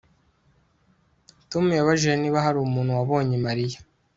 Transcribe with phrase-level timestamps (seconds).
[1.49, 3.79] Tom yabajije niba hari umuntu wabonye Mariya